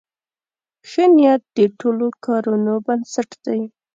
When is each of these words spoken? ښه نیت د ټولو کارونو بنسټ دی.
ښه 0.89 1.03
نیت 1.15 1.41
د 1.57 1.59
ټولو 1.79 2.07
کارونو 2.25 2.73
بنسټ 2.85 3.29
دی. 3.45 3.61